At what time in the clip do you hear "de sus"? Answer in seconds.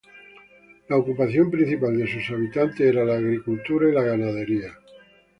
1.95-2.27